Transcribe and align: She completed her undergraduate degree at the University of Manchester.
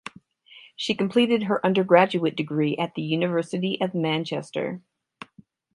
She 0.75 0.95
completed 0.95 1.43
her 1.43 1.63
undergraduate 1.63 2.35
degree 2.35 2.75
at 2.75 2.95
the 2.95 3.03
University 3.03 3.79
of 3.79 3.93
Manchester. 3.93 4.81